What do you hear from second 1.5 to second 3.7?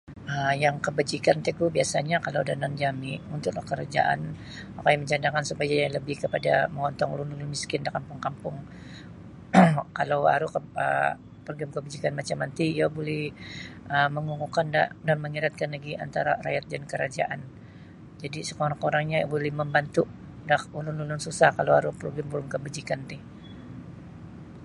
gu biasa'nyo kalau da yanan jami' untuk